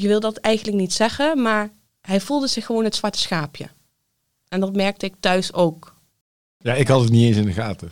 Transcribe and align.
Je 0.00 0.08
wil 0.08 0.20
dat 0.20 0.36
eigenlijk 0.36 0.76
niet 0.76 0.92
zeggen, 0.92 1.42
maar 1.42 1.70
hij 2.00 2.20
voelde 2.20 2.46
zich 2.46 2.66
gewoon 2.66 2.84
het 2.84 2.94
zwarte 2.94 3.18
schaapje. 3.18 3.68
En 4.48 4.60
dat 4.60 4.76
merkte 4.76 5.06
ik 5.06 5.14
thuis 5.20 5.52
ook. 5.52 5.94
Ja, 6.58 6.74
ik 6.74 6.88
had 6.88 7.00
het 7.00 7.10
niet 7.10 7.26
eens 7.26 7.36
in 7.36 7.44
de 7.44 7.52
gaten. 7.52 7.90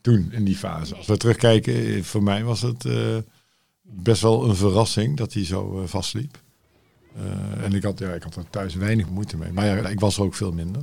Toen, 0.00 0.28
in 0.32 0.44
die 0.44 0.56
fase. 0.56 0.94
Als 0.94 1.06
we 1.06 1.16
terugkijken, 1.16 1.74
eh, 1.74 2.02
voor 2.02 2.22
mij 2.22 2.44
was 2.44 2.62
het 2.62 2.84
uh, 2.84 3.16
best 3.82 4.22
wel 4.22 4.48
een 4.48 4.56
verrassing 4.56 5.16
dat 5.16 5.32
hij 5.32 5.44
zo 5.44 5.80
uh, 5.80 5.86
vastliep. 5.86 6.42
Uh, 7.16 7.64
en 7.64 7.72
ik 7.72 7.82
had, 7.82 7.98
ja, 7.98 8.12
ik 8.12 8.22
had 8.22 8.36
er 8.36 8.50
thuis 8.50 8.74
weinig 8.74 9.08
moeite 9.08 9.36
mee. 9.36 9.52
Maar 9.52 9.66
ja, 9.66 9.88
ik 9.88 10.00
was 10.00 10.16
er 10.16 10.22
ook 10.22 10.34
veel 10.34 10.52
minder. 10.52 10.82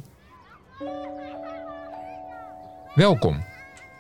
Welkom. 2.96 3.44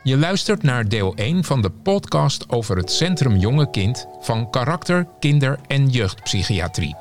Je 0.04 0.18
luistert 0.18 0.63
naar 0.63 0.88
deel 0.88 1.15
1 1.15 1.43
van 1.43 1.61
de 1.61 1.70
podcast 1.70 2.50
over 2.50 2.77
het 2.77 2.91
Centrum 2.91 3.36
Jonge 3.36 3.70
Kind 3.70 4.07
van 4.20 4.50
karakter, 4.50 5.07
kinder- 5.20 5.59
en 5.68 5.89
jeugdpsychiatrie. 5.89 6.95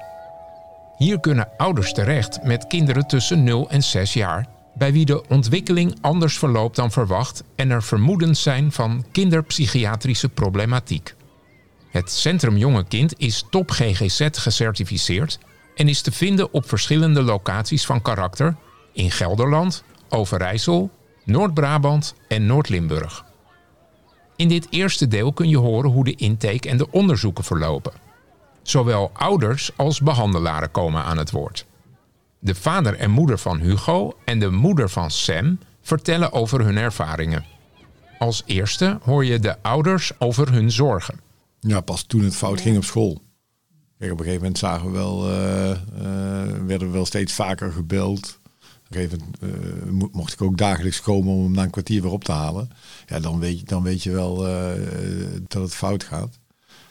Hier 0.96 1.20
kunnen 1.20 1.48
ouders 1.56 1.92
terecht 1.92 2.42
met 2.42 2.66
kinderen 2.66 3.06
tussen 3.06 3.44
0 3.44 3.70
en 3.70 3.82
6 3.82 4.12
jaar, 4.12 4.46
bij 4.74 4.92
wie 4.92 5.05
de 5.05 5.28
ontwikkeling 5.28 5.98
anders 6.00 6.38
verloopt 6.38 6.77
dan 6.77 6.91
verwacht 6.91 7.42
en 7.56 7.70
er 7.70 7.82
vermoedens 7.82 8.42
zijn 8.42 8.72
van 8.72 9.05
kinderpsychiatrische 9.12 10.28
problematiek. 10.28 11.14
Het 11.91 12.10
Centrum 12.10 12.56
Jonge 12.56 12.84
Kind 12.84 13.19
is 13.19 13.44
top 13.50 13.70
GGZ 13.70 14.28
gecertificeerd 14.32 15.38
en 15.74 15.88
is 15.88 16.02
te 16.02 16.12
vinden 16.12 16.52
op 16.52 16.69
verschillende 16.69 17.22
locaties 17.22 17.86
van 17.86 18.02
karakter 18.02 18.56
in 18.92 19.10
Gelderland, 19.10 19.84
Overijssel, 20.08 20.91
Noord-Brabant 21.24 22.15
en 22.29 22.47
Noord-Limburg. 22.47 23.24
In 24.37 24.48
dit 24.48 24.66
eerste 24.70 25.09
deel 25.09 25.33
kun 25.33 25.48
je 25.48 25.59
horen 25.59 25.91
hoe 25.91 26.05
de 26.05 26.15
intake 26.15 26.69
en 26.69 26.77
de 26.77 26.91
onderzoeken 26.91 27.45
verlopen. 27.45 27.92
Zowel 28.62 29.11
ouders 29.12 29.70
als 29.77 30.01
behandelaren 30.01 30.70
komen 30.70 31.02
aan 31.02 31.19
het 31.19 31.30
woord. 31.30 31.66
De 32.38 32.55
vader 32.55 32.95
en 32.95 33.11
moeder 33.11 33.38
van 33.38 33.59
Hugo 33.59 34.17
en 34.25 34.39
de 34.39 34.50
moeder 34.50 34.89
van 34.89 35.11
Sam 35.11 35.59
vertellen 35.81 36.33
over 36.33 36.64
hun 36.64 36.77
ervaringen. 36.77 37.44
Als 38.19 38.42
eerste 38.47 38.98
hoor 39.03 39.25
je 39.25 39.39
de 39.39 39.62
ouders 39.62 40.12
over 40.19 40.53
hun 40.53 40.70
zorgen. 40.70 41.20
Ja, 41.61 41.81
pas 41.81 42.03
toen 42.03 42.22
het 42.22 42.37
fout 42.37 42.61
ging 42.61 42.77
op 42.77 42.84
school. 42.84 43.22
Kijk, 43.98 44.12
op 44.12 44.19
een 44.19 44.25
gegeven 44.25 44.42
moment 44.42 44.59
zagen 44.59 44.87
we 44.87 44.98
wel, 44.98 45.31
uh, 45.31 45.77
werden 46.66 46.87
we 46.87 46.92
wel 46.92 47.06
steeds 47.06 47.33
vaker 47.33 47.72
gebeld. 47.72 48.39
Een 48.91 49.34
uh, 49.41 50.05
mocht 50.12 50.33
ik 50.33 50.42
ook 50.42 50.58
dagelijks 50.58 51.00
komen 51.00 51.34
om 51.34 51.42
hem 51.42 51.52
na 51.52 51.62
een 51.62 51.70
kwartier 51.70 52.02
weer 52.02 52.10
op 52.10 52.24
te 52.24 52.33
halen. 52.33 52.70
Ja, 53.06 53.20
dan 53.20 53.38
weet 53.38 53.58
je, 53.58 53.64
dan 53.64 53.82
weet 53.82 54.02
je 54.02 54.10
wel 54.10 54.36
dat 55.48 55.62
het 55.62 55.74
fout 55.74 56.05
gaat. 56.05 56.38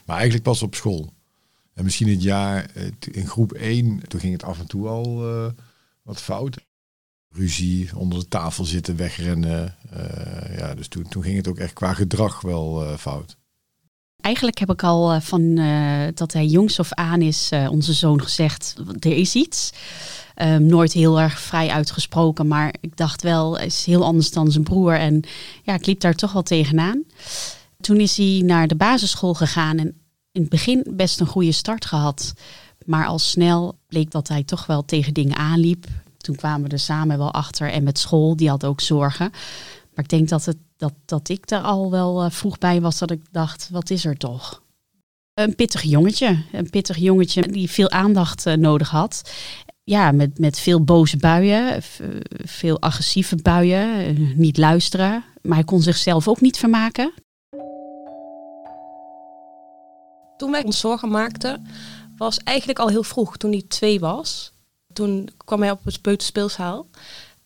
Maar 0.04 0.16
eigenlijk 0.16 0.44
pas 0.44 0.62
op 0.62 0.74
school. 0.74 1.12
En 1.74 1.84
misschien 1.84 2.08
het 2.08 2.22
jaar 2.22 2.70
in 3.10 3.26
groep 3.26 3.52
1, 3.52 4.08
toen 4.08 4.20
ging 4.20 4.32
het 4.32 4.44
af 4.44 4.58
en 4.58 4.66
toe 4.66 4.88
al 4.88 5.24
wat 6.02 6.20
fout. 6.20 6.56
Ruzie, 7.28 7.96
onder 7.96 8.18
de 8.18 8.28
tafel 8.28 8.64
zitten, 8.64 8.96
wegrennen. 8.96 9.76
ja, 10.56 10.74
dus 10.74 10.88
toen, 10.88 11.08
toen 11.08 11.22
ging 11.22 11.36
het 11.36 11.48
ook 11.48 11.58
echt 11.58 11.72
qua 11.72 11.94
gedrag 11.94 12.40
wel 12.40 12.96
fout. 12.96 13.39
Eigenlijk 14.20 14.58
heb 14.58 14.70
ik 14.70 14.82
al 14.82 15.14
uh, 15.14 15.20
van 15.20 15.40
uh, 15.40 16.06
dat 16.14 16.32
hij 16.32 16.46
jongs 16.46 16.78
of 16.78 16.92
aan 16.92 17.20
is, 17.20 17.50
uh, 17.52 17.70
onze 17.70 17.92
zoon 17.92 18.22
gezegd, 18.22 18.74
er 18.98 19.16
is 19.16 19.34
iets. 19.34 19.70
Um, 20.36 20.66
nooit 20.66 20.92
heel 20.92 21.20
erg 21.20 21.40
vrij 21.40 21.68
uitgesproken, 21.68 22.46
maar 22.46 22.74
ik 22.80 22.96
dacht 22.96 23.22
wel, 23.22 23.58
is 23.58 23.84
heel 23.84 24.04
anders 24.04 24.30
dan 24.30 24.50
zijn 24.50 24.64
broer. 24.64 24.94
En 24.94 25.22
ja, 25.62 25.74
ik 25.74 25.86
liep 25.86 26.00
daar 26.00 26.14
toch 26.14 26.32
wel 26.32 26.42
tegenaan. 26.42 27.04
Toen 27.80 27.96
is 27.96 28.16
hij 28.16 28.42
naar 28.44 28.68
de 28.68 28.74
basisschool 28.74 29.34
gegaan 29.34 29.78
en 29.78 29.94
in 30.32 30.40
het 30.40 30.50
begin 30.50 30.86
best 30.90 31.20
een 31.20 31.26
goede 31.26 31.52
start 31.52 31.84
gehad. 31.84 32.32
Maar 32.86 33.06
al 33.06 33.18
snel 33.18 33.78
bleek 33.86 34.10
dat 34.10 34.28
hij 34.28 34.44
toch 34.44 34.66
wel 34.66 34.84
tegen 34.84 35.14
dingen 35.14 35.36
aanliep. 35.36 35.86
Toen 36.16 36.36
kwamen 36.36 36.68
we 36.68 36.72
er 36.72 36.78
samen 36.78 37.18
wel 37.18 37.32
achter 37.32 37.70
en 37.70 37.82
met 37.82 37.98
school, 37.98 38.36
die 38.36 38.48
had 38.48 38.64
ook 38.64 38.80
zorgen. 38.80 39.30
Maar 39.94 40.04
ik 40.04 40.08
denk 40.08 40.28
dat, 40.28 40.44
het, 40.44 40.56
dat, 40.80 40.92
dat 41.04 41.28
ik 41.28 41.48
daar 41.48 41.62
al 41.62 41.90
wel 41.90 42.24
uh, 42.24 42.30
vroeg 42.30 42.58
bij 42.58 42.80
was 42.80 42.98
dat 42.98 43.10
ik 43.10 43.22
dacht, 43.30 43.68
wat 43.70 43.90
is 43.90 44.04
er 44.04 44.16
toch? 44.16 44.62
Een 45.34 45.54
pittig 45.54 45.82
jongetje. 45.82 46.44
Een 46.52 46.70
pittig 46.70 46.96
jongetje 46.96 47.42
die 47.42 47.70
veel 47.70 47.90
aandacht 47.90 48.46
uh, 48.46 48.54
nodig 48.54 48.90
had. 48.90 49.30
Ja, 49.84 50.12
met, 50.12 50.38
met 50.38 50.58
veel 50.58 50.84
boze 50.84 51.16
buien, 51.16 51.82
veel 52.44 52.80
agressieve 52.80 53.36
buien, 53.36 54.18
uh, 54.20 54.36
niet 54.36 54.58
luisteren. 54.58 55.24
Maar 55.42 55.56
hij 55.56 55.64
kon 55.64 55.82
zichzelf 55.82 56.28
ook 56.28 56.40
niet 56.40 56.58
vermaken. 56.58 57.12
Toen 60.36 60.50
wij 60.50 60.64
ons 60.64 60.80
zorgen 60.80 61.08
maakten, 61.08 61.66
was 62.16 62.38
eigenlijk 62.38 62.78
al 62.78 62.88
heel 62.88 63.02
vroeg, 63.02 63.36
toen 63.36 63.50
hij 63.50 63.64
twee 63.68 64.00
was. 64.00 64.52
Toen 64.92 65.28
kwam 65.44 65.60
hij 65.60 65.70
op 65.70 65.84
het 65.84 66.00
peuterspeelzaal. 66.00 66.86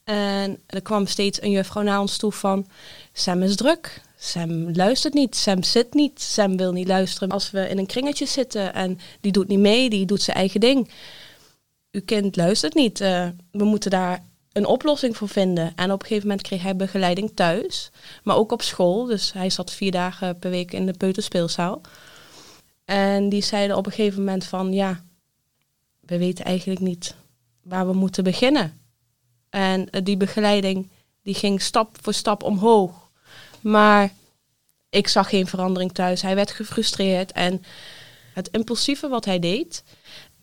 En 0.04 0.60
er 0.66 0.82
kwam 0.82 1.06
steeds 1.06 1.42
een 1.42 1.50
juffrouw 1.50 1.82
naar 1.82 2.00
ons 2.00 2.16
toe 2.16 2.32
van... 2.32 2.66
Sam 3.12 3.42
is 3.42 3.56
druk. 3.56 4.02
Sam 4.16 4.74
luistert 4.74 5.14
niet. 5.14 5.36
Sam 5.36 5.62
zit 5.62 5.94
niet. 5.94 6.22
Sam 6.22 6.56
wil 6.56 6.72
niet 6.72 6.88
luisteren 6.88 7.28
als 7.28 7.50
we 7.50 7.68
in 7.68 7.78
een 7.78 7.86
kringetje 7.86 8.26
zitten. 8.26 8.74
En 8.74 8.98
die 9.20 9.32
doet 9.32 9.48
niet 9.48 9.58
mee. 9.58 9.90
Die 9.90 10.06
doet 10.06 10.22
zijn 10.22 10.36
eigen 10.36 10.60
ding. 10.60 10.90
Uw 11.90 12.00
kind 12.04 12.36
luistert 12.36 12.74
niet. 12.74 13.00
Uh, 13.00 13.28
we 13.50 13.64
moeten 13.64 13.90
daar 13.90 14.24
een 14.52 14.66
oplossing 14.66 15.16
voor 15.16 15.28
vinden. 15.28 15.72
En 15.76 15.92
op 15.92 16.00
een 16.00 16.06
gegeven 16.06 16.28
moment 16.28 16.46
kreeg 16.46 16.62
hij 16.62 16.76
begeleiding 16.76 17.30
thuis. 17.34 17.90
Maar 18.22 18.36
ook 18.36 18.52
op 18.52 18.62
school. 18.62 19.04
Dus 19.04 19.32
hij 19.32 19.50
zat 19.50 19.72
vier 19.72 19.90
dagen 19.90 20.38
per 20.38 20.50
week 20.50 20.72
in 20.72 20.86
de 20.86 20.92
peuterspeelzaal. 20.92 21.80
En 22.84 23.28
die 23.28 23.42
zeiden 23.42 23.76
op 23.76 23.86
een 23.86 23.92
gegeven 23.92 24.18
moment 24.18 24.44
van... 24.44 24.72
Ja, 24.72 25.04
we 26.00 26.18
weten 26.18 26.44
eigenlijk 26.44 26.80
niet 26.80 27.14
waar 27.62 27.86
we 27.86 27.92
moeten 27.92 28.24
beginnen. 28.24 28.83
En 29.54 29.88
die 30.02 30.16
begeleiding 30.16 30.90
die 31.22 31.34
ging 31.34 31.62
stap 31.62 31.96
voor 32.00 32.14
stap 32.14 32.42
omhoog. 32.42 33.08
Maar 33.60 34.12
ik 34.90 35.08
zag 35.08 35.28
geen 35.28 35.46
verandering 35.46 35.92
thuis. 35.92 36.22
Hij 36.22 36.34
werd 36.34 36.50
gefrustreerd. 36.50 37.32
En 37.32 37.64
het 38.32 38.48
impulsieve 38.48 39.08
wat 39.08 39.24
hij 39.24 39.38
deed, 39.38 39.84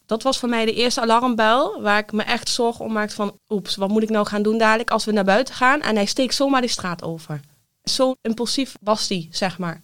dat 0.05 0.23
was 0.23 0.37
voor 0.37 0.49
mij 0.49 0.65
de 0.65 0.73
eerste 0.73 1.01
alarmbel 1.01 1.81
waar 1.81 1.99
ik 1.99 2.11
me 2.11 2.23
echt 2.23 2.49
zorgen 2.49 2.85
om 2.85 2.91
maakte 2.91 3.15
van, 3.15 3.37
oeps, 3.49 3.75
wat 3.75 3.89
moet 3.89 4.03
ik 4.03 4.09
nou 4.09 4.27
gaan 4.27 4.41
doen 4.41 4.57
dadelijk 4.57 4.91
als 4.91 5.05
we 5.05 5.11
naar 5.11 5.23
buiten 5.23 5.53
gaan? 5.53 5.81
En 5.81 5.95
hij 5.95 6.05
steekt 6.05 6.35
zomaar 6.35 6.61
de 6.61 6.67
straat 6.67 7.03
over. 7.03 7.39
Zo 7.83 8.15
impulsief 8.21 8.75
was 8.81 9.09
hij, 9.09 9.27
zeg 9.31 9.57
maar. 9.57 9.81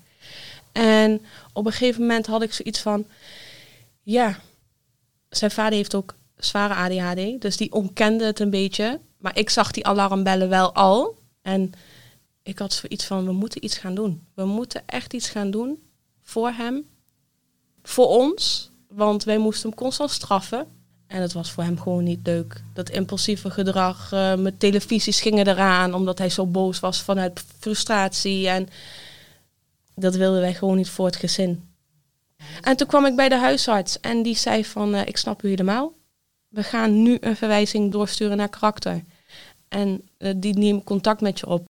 En 0.72 1.26
op 1.54 1.66
een 1.66 1.72
gegeven 1.72 2.02
moment 2.02 2.26
had 2.26 2.42
ik 2.42 2.54
zoiets 2.54 2.80
van, 2.80 3.08
ja, 4.04 4.40
zijn 5.30 5.52
vader 5.52 5.74
heeft 5.74 5.96
ook 5.96 6.16
zware 6.38 6.74
ADHD, 6.74 7.42
dus 7.42 7.58
die 7.58 7.72
ontkende 7.72 8.26
het 8.26 8.40
een 8.40 8.50
beetje. 8.50 9.00
Maar 9.17 9.38
ik 9.38 9.50
zag 9.50 9.72
die 9.72 9.85
alarmbellen 9.85 10.50
wel 10.50 10.73
al. 10.73 11.17
En 11.41 11.72
ik 12.44 12.59
had 12.59 12.73
zoiets 12.73 13.05
van, 13.05 13.25
we 13.25 13.31
moeten 13.31 13.63
iets 13.66 13.78
gaan 13.78 13.95
doen. 13.95 14.28
We 14.33 14.45
moeten 14.45 14.83
echt 14.85 15.13
iets 15.13 15.29
gaan 15.29 15.51
doen 15.51 15.83
voor 16.23 16.50
hem. 16.50 16.85
Voor 17.83 18.07
ons. 18.07 18.72
Want 18.88 19.23
wij 19.23 19.38
moesten 19.38 19.69
hem 19.69 19.78
constant 19.78 20.11
straffen. 20.11 20.67
En 21.07 21.22
het 21.22 21.33
was 21.33 21.51
voor 21.51 21.63
hem 21.63 21.79
gewoon 21.79 22.03
niet 22.03 22.19
leuk. 22.23 22.63
Dat 22.73 22.89
impulsieve 22.89 23.50
gedrag. 23.50 24.11
Uh, 24.13 24.33
televisies 24.57 25.22
gingen 25.22 25.47
eraan. 25.47 25.94
Omdat 25.94 26.17
hij 26.17 26.29
zo 26.29 26.45
boos 26.45 26.79
was 26.79 27.01
vanuit 27.01 27.44
frustratie. 27.59 28.47
En 28.49 28.67
dat 29.95 30.16
wilden 30.16 30.41
wij 30.41 30.53
gewoon 30.53 30.78
niet 30.78 30.89
voor 30.89 31.05
het 31.05 31.16
gezin. 31.16 31.69
En 32.61 32.78
toen 32.78 32.88
kwam 32.88 33.05
ik 33.05 33.16
bij 33.16 33.29
de 33.29 33.38
huisarts. 33.38 33.99
En 33.99 34.23
die 34.23 34.35
zei 34.35 34.66
van, 34.66 34.95
uh, 34.95 35.05
ik 35.05 35.17
snap 35.17 35.44
u 35.44 35.49
helemaal 35.49 35.94
we 36.50 36.63
gaan 36.63 37.02
nu 37.02 37.18
een 37.19 37.35
verwijzing 37.35 37.91
doorsturen 37.91 38.38
naar 38.38 38.50
karakter. 38.50 39.03
En 39.68 40.02
uh, 40.18 40.34
die 40.38 40.58
neemt 40.58 40.84
contact 40.84 41.22
met 41.22 41.40
je 41.40 41.47
op. 41.47 41.66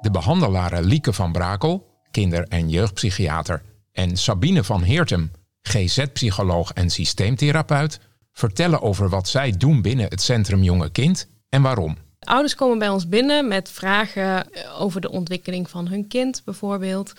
De 0.00 0.10
behandelaren 0.10 0.84
Lieke 0.84 1.12
van 1.12 1.32
Brakel, 1.32 1.86
kinder- 2.10 2.48
en 2.48 2.68
jeugdpsychiater, 2.68 3.62
en 3.92 4.16
Sabine 4.16 4.64
van 4.64 4.82
Heertem, 4.82 5.30
GZ-psycholoog 5.62 6.72
en 6.72 6.90
systeemtherapeut, 6.90 8.00
vertellen 8.32 8.82
over 8.82 9.08
wat 9.08 9.28
zij 9.28 9.50
doen 9.56 9.82
binnen 9.82 10.06
het 10.08 10.22
Centrum 10.22 10.62
Jonge 10.62 10.90
Kind 10.90 11.28
en 11.48 11.62
waarom. 11.62 11.96
Ouders 12.18 12.54
komen 12.54 12.78
bij 12.78 12.88
ons 12.88 13.08
binnen 13.08 13.48
met 13.48 13.70
vragen 13.70 14.46
over 14.78 15.00
de 15.00 15.10
ontwikkeling 15.10 15.70
van 15.70 15.88
hun 15.88 16.08
kind, 16.08 16.42
bijvoorbeeld 16.44 17.12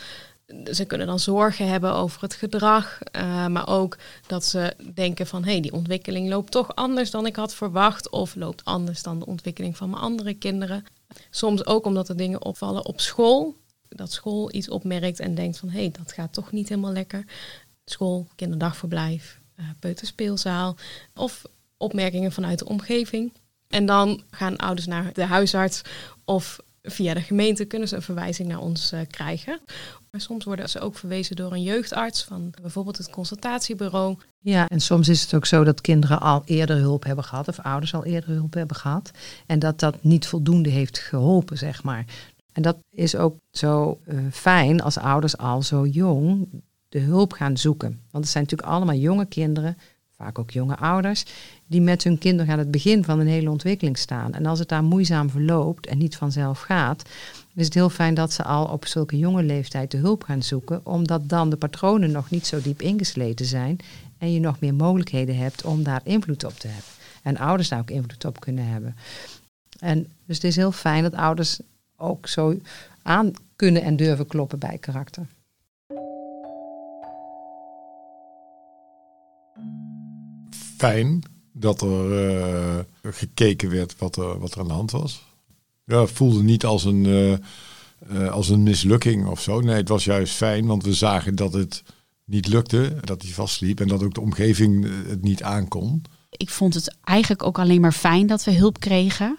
ze 0.72 0.86
kunnen 0.86 1.08
dan 1.08 1.20
zorgen 1.20 1.68
hebben 1.68 1.94
over 1.94 2.22
het 2.22 2.34
gedrag, 2.34 3.00
uh, 3.16 3.48
maar 3.48 3.68
ook 3.68 3.98
dat 4.28 4.46
ze 4.46 4.76
denken 4.94 5.28
van 5.28 5.44
hé, 5.44 5.52
hey, 5.52 5.62
die 5.62 5.74
ontwikkeling 5.74 6.30
loopt 6.30 6.52
toch 6.52 6.76
anders 6.76 7.12
dan 7.12 7.26
ik 7.26 7.36
had 7.36 7.56
verwacht 7.56 8.10
of 8.10 8.36
loopt 8.36 8.66
anders 8.66 9.04
dan 9.04 9.20
de 9.20 9.26
ontwikkeling 9.26 9.78
van 9.78 9.90
mijn 9.90 10.02
andere 10.02 10.34
kinderen. 10.34 10.86
Soms 11.30 11.66
ook 11.66 11.86
omdat 11.86 12.10
er 12.10 12.18
dingen 12.18 12.46
opvallen 12.46 12.86
op 12.86 13.02
school, 13.02 13.56
dat 13.90 14.12
school 14.12 14.54
iets 14.54 14.70
opmerkt 14.70 15.20
en 15.20 15.36
denkt 15.36 15.58
van 15.58 15.70
hé, 15.70 15.80
hey, 15.80 15.92
dat 15.92 16.12
gaat 16.12 16.34
toch 16.34 16.52
niet 16.52 16.70
helemaal 16.70 16.92
lekker. 16.92 17.26
School, 17.86 18.28
kinderdagverblijf, 18.36 19.40
uh, 19.60 19.66
peuterspeelzaal 19.80 20.76
of 21.16 21.42
opmerkingen 21.78 22.32
vanuit 22.32 22.60
de 22.60 22.68
omgeving. 22.68 23.34
En 23.68 23.86
dan 23.86 24.24
gaan 24.32 24.58
ouders 24.58 24.88
naar 24.88 25.14
de 25.14 25.26
huisarts 25.26 25.82
of 26.26 26.60
via 26.84 27.14
de 27.14 27.22
gemeente 27.22 27.66
kunnen 27.66 27.88
ze 27.88 27.96
een 27.96 28.02
verwijzing 28.02 28.48
naar 28.48 28.60
ons 28.60 28.92
eh, 28.92 29.00
krijgen. 29.10 29.60
Maar 30.12 30.22
soms 30.22 30.46
worden 30.46 30.70
ze 30.70 30.80
ook 30.80 30.96
verwezen 30.96 31.36
door 31.36 31.52
een 31.52 31.64
jeugdarts 31.64 32.24
van 32.24 32.54
bijvoorbeeld 32.62 32.98
het 32.98 33.10
consultatiebureau. 33.10 34.18
Ja, 34.40 34.68
en 34.68 34.80
soms 34.80 35.10
is 35.10 35.22
het 35.22 35.34
ook 35.34 35.46
zo 35.46 35.64
dat 35.64 35.82
kinderen 35.82 36.20
al 36.20 36.42
eerder 36.46 36.78
hulp 36.78 37.04
hebben 37.04 37.24
gehad 37.24 37.48
of 37.48 37.60
ouders 37.60 37.94
al 37.94 38.06
eerder 38.06 38.30
hulp 38.30 38.54
hebben 38.54 38.76
gehad. 38.76 39.12
En 39.46 39.60
dat 39.60 39.80
dat 39.80 40.04
niet 40.04 40.28
voldoende 40.28 40.70
heeft 40.70 40.98
geholpen, 40.98 41.58
zeg 41.58 41.84
maar. 41.84 42.06
En 42.54 42.62
dat 42.62 42.78
is 42.90 43.16
ook 43.16 43.38
zo 43.52 44.00
uh, 44.08 44.20
fijn 44.32 44.82
als 44.82 44.98
ouders 44.98 45.38
al 45.38 45.62
zo 45.62 45.86
jong 45.86 46.48
de 46.90 47.00
hulp 47.00 47.34
gaan 47.34 47.58
zoeken. 47.58 47.90
Want 48.12 48.24
het 48.24 48.34
zijn 48.34 48.44
natuurlijk 48.44 48.72
allemaal 48.72 48.96
jonge 48.96 49.26
kinderen, 49.26 49.78
vaak 50.18 50.40
ook 50.40 50.52
jonge 50.52 50.78
ouders, 50.78 51.26
die 51.68 51.82
met 51.82 52.04
hun 52.04 52.18
kinderen 52.18 52.52
aan 52.54 52.60
het 52.60 52.72
begin 52.72 53.04
van 53.04 53.20
een 53.20 53.28
hele 53.28 53.50
ontwikkeling 53.50 53.98
staan. 53.98 54.34
En 54.34 54.46
als 54.46 54.60
het 54.60 54.70
daar 54.70 54.84
moeizaam 54.84 55.30
verloopt 55.30 55.88
en 55.88 55.98
niet 55.98 56.16
vanzelf 56.16 56.60
gaat, 56.60 57.10
is 57.56 57.66
het 57.66 57.74
heel 57.74 57.90
fijn 57.90 58.14
dat 58.14 58.34
ze 58.34 58.44
al 58.44 58.66
op 58.66 58.86
zulke 58.86 59.18
jonge 59.18 59.44
leeftijd 59.44 59.92
de 59.92 59.98
hulp 59.98 60.24
gaan 60.24 60.44
zoeken, 60.44 60.86
omdat 60.86 61.30
dan 61.30 61.50
de 61.50 61.58
patronen 61.58 62.12
nog 62.12 62.30
niet 62.30 62.48
zo 62.48 62.62
diep 62.62 62.82
ingesleten 62.82 63.46
zijn 63.46 63.78
en 64.18 64.34
je 64.34 64.40
nog 64.40 64.60
meer 64.60 64.74
mogelijkheden 64.74 65.38
hebt 65.38 65.64
om 65.66 65.84
daar 65.84 66.02
invloed 66.04 66.44
op 66.44 66.60
te 66.60 66.68
hebben. 66.68 66.92
En 67.24 67.38
ouders 67.38 67.70
daar 67.70 67.80
ook 67.80 67.92
invloed 67.92 68.26
op 68.26 68.40
kunnen 68.40 68.68
hebben. 68.68 68.96
En 69.80 70.08
dus 70.26 70.36
het 70.36 70.46
is 70.46 70.56
heel 70.56 70.72
fijn 70.72 71.04
dat 71.04 71.14
ouders 71.14 71.60
ook 71.98 72.28
zo 72.28 72.60
aan 73.02 73.32
kunnen 73.56 73.82
en 73.82 73.96
durven 73.96 74.28
kloppen 74.28 74.60
bij 74.60 74.78
karakter. 74.78 75.26
Fijn 80.84 81.24
dat 81.54 81.82
er 81.82 82.28
uh, 82.28 82.80
gekeken 83.14 83.70
werd 83.70 83.96
wat 83.98 84.16
er, 84.16 84.40
wat 84.40 84.54
er 84.54 84.60
aan 84.60 84.68
de 84.68 84.74
hand 84.74 84.92
was. 84.92 85.24
Ja, 85.86 86.02
het 86.02 86.12
voelde 86.12 86.44
niet 86.44 86.66
als 86.66 86.84
een, 86.84 87.06
uh, 87.06 87.32
uh, 88.12 88.32
als 88.32 88.50
een 88.50 88.64
mislukking 88.64 89.28
of 89.28 89.42
zo. 89.42 89.60
Nee, 89.60 89.76
het 89.76 89.88
was 89.88 90.04
juist 90.04 90.34
fijn, 90.34 90.66
want 90.66 90.84
we 90.84 90.94
zagen 90.94 91.36
dat 91.36 91.54
het 91.54 91.84
niet 92.26 92.48
lukte, 92.48 92.96
dat 93.02 93.22
hij 93.22 93.32
vastliep 93.32 93.80
en 93.80 93.88
dat 93.88 94.04
ook 94.04 94.14
de 94.14 94.22
omgeving 94.22 94.88
het 95.08 95.22
niet 95.22 95.44
aankon. 95.44 96.04
Ik 96.30 96.50
vond 96.50 96.74
het 96.74 96.96
eigenlijk 97.04 97.44
ook 97.44 97.60
alleen 97.60 97.82
maar 97.82 97.92
fijn 97.92 98.28
dat 98.28 98.44
we 98.44 98.52
hulp 98.52 98.80
kregen. 98.80 99.38